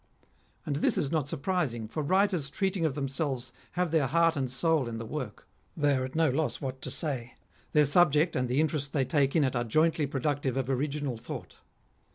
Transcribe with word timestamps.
And 0.65 0.77
this 0.77 0.97
is 0.97 1.11
not 1.11 1.27
surprising; 1.27 1.87
for 1.87 2.01
writers 2.01 2.49
treating 2.49 2.85
of 2.87 2.95
themselves 2.95 3.51
have 3.73 3.91
their 3.91 4.07
heart 4.07 4.35
and 4.35 4.49
soul 4.49 4.87
in 4.89 4.97
the 4.97 5.05
work. 5.05 5.45
They 5.77 5.93
are 5.93 6.03
at 6.05 6.15
no 6.15 6.31
loss 6.31 6.59
what 6.59 6.81
to 6.81 6.89
say; 6.89 7.35
their 7.73 7.85
subject 7.85 8.35
and 8.35 8.49
the 8.49 8.59
interest 8.59 8.93
they 8.93 9.05
take 9.05 9.35
in 9.35 9.43
it 9.43 9.55
are 9.55 9.63
jointly 9.63 10.07
productive 10.07 10.57
of 10.57 10.71
original 10.71 11.17
thought. 11.17 11.57